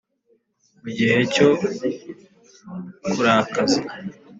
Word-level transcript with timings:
Mu 0.81 0.89
gihe 0.97 1.17
cyo 1.33 1.49
kurakaza 3.11 3.79